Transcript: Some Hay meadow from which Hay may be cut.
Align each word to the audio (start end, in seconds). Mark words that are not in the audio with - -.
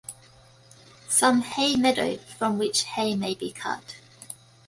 Some 1.09 1.41
Hay 1.43 1.75
meadow 1.75 2.17
from 2.17 2.57
which 2.57 2.85
Hay 2.85 3.15
may 3.15 3.35
be 3.35 3.51
cut. 3.51 3.97